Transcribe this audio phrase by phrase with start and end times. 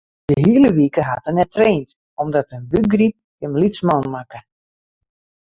[0.29, 1.89] De hiele wike hat er net traind
[2.21, 4.39] omdat in bûkgryp him lytsman makke.